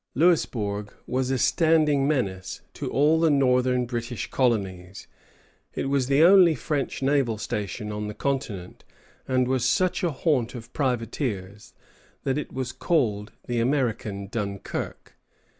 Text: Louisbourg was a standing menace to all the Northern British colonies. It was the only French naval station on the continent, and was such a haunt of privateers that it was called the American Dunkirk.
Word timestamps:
Louisbourg 0.15 0.91
was 1.05 1.29
a 1.29 1.37
standing 1.37 2.07
menace 2.07 2.61
to 2.73 2.89
all 2.89 3.19
the 3.19 3.29
Northern 3.29 3.85
British 3.85 4.31
colonies. 4.31 5.05
It 5.75 5.89
was 5.89 6.07
the 6.07 6.23
only 6.23 6.55
French 6.55 7.03
naval 7.03 7.37
station 7.37 7.91
on 7.91 8.07
the 8.07 8.15
continent, 8.15 8.83
and 9.27 9.47
was 9.47 9.63
such 9.63 10.03
a 10.03 10.09
haunt 10.09 10.55
of 10.55 10.73
privateers 10.73 11.75
that 12.23 12.39
it 12.39 12.51
was 12.51 12.71
called 12.71 13.33
the 13.45 13.59
American 13.59 14.25
Dunkirk. 14.25 15.13